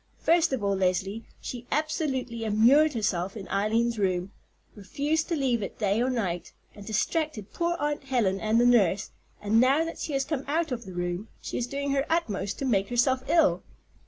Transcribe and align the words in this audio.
First 0.17 0.51
of 0.51 0.63
all, 0.63 0.73
Leslie, 0.75 1.25
she 1.39 1.67
absolutely 1.71 2.43
immured 2.43 2.93
herself 2.93 3.37
in 3.37 3.47
Eileen's 3.49 3.99
room, 3.99 4.31
refused 4.73 5.27
to 5.29 5.35
leave 5.35 5.61
it 5.61 5.77
day 5.77 6.01
or 6.01 6.09
night, 6.09 6.53
and 6.73 6.83
distracted 6.83 7.53
poor 7.53 7.77
Aunt 7.79 8.05
Helen 8.05 8.39
and 8.39 8.59
the 8.59 8.65
nurse, 8.65 9.11
and 9.43 9.59
now 9.59 9.85
that 9.85 9.99
she 9.99 10.13
has 10.13 10.25
come 10.25 10.43
out 10.47 10.71
of 10.71 10.85
the 10.85 10.93
room, 10.95 11.27
she 11.39 11.55
is 11.59 11.67
doing 11.67 11.91
her 11.91 12.07
utmost 12.09 12.57
to 12.57 12.65
make 12.65 12.89
herself 12.89 13.21
ill." 13.27 13.61